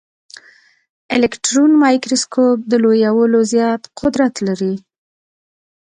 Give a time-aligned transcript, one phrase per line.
[1.15, 4.73] الکټرون مایکروسکوپ د لویولو زیات قدرت لري.